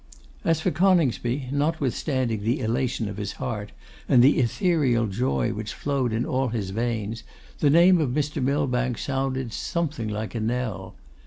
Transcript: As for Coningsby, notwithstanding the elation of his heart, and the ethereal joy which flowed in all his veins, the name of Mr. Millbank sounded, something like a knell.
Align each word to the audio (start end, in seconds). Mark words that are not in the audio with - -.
As 0.43 0.59
for 0.59 0.71
Coningsby, 0.71 1.49
notwithstanding 1.51 2.41
the 2.41 2.59
elation 2.59 3.07
of 3.07 3.17
his 3.17 3.33
heart, 3.33 3.71
and 4.09 4.23
the 4.23 4.39
ethereal 4.39 5.05
joy 5.05 5.53
which 5.53 5.75
flowed 5.75 6.11
in 6.11 6.25
all 6.25 6.47
his 6.47 6.71
veins, 6.71 7.21
the 7.59 7.69
name 7.69 8.01
of 8.01 8.09
Mr. 8.09 8.41
Millbank 8.41 8.97
sounded, 8.97 9.53
something 9.53 10.07
like 10.07 10.33
a 10.33 10.39
knell. 10.39 10.95